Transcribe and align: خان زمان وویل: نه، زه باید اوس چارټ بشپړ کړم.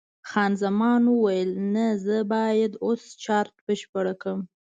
خان 0.29 0.51
زمان 0.63 1.01
وویل: 1.07 1.49
نه، 1.73 1.87
زه 2.05 2.17
باید 2.33 2.73
اوس 2.85 3.03
چارټ 3.23 3.55
بشپړ 3.67 4.05
کړم. 4.21 4.39